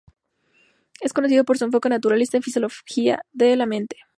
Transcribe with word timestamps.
Es 1.01 1.13
conocido 1.13 1.43
por 1.45 1.59
su 1.59 1.65
enfoque 1.65 1.87
naturalista 1.87 2.35
en 2.35 2.41
Filosofía 2.41 3.23
de 3.33 3.55
la 3.55 3.67
mente. 3.67 3.97